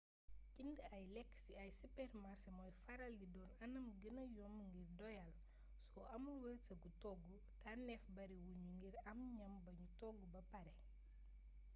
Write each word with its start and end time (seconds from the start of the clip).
jënd 0.57 0.77
ay 0.95 1.03
lekk 1.15 1.31
ci 1.43 1.51
ay 1.63 1.69
sipeermasé 1.79 2.49
mooy 2.57 2.73
faral 2.83 3.13
di 3.21 3.27
doon 3.35 3.49
anam 3.65 3.85
gëna 4.01 4.23
yomb 4.37 4.57
ngir 4.67 4.89
doyal 4.99 5.31
soo 5.91 6.05
amul 6.15 6.37
wërsëgu 6.45 6.89
togg 7.03 7.21
tànnéef 7.63 8.03
bari 8.15 8.37
wuñu 8.45 8.67
ngir 8.77 8.95
am 9.11 9.19
ñam 9.37 9.53
buñu 9.65 9.87
togg 10.01 10.19
ba 10.33 10.41
paré 10.51 10.73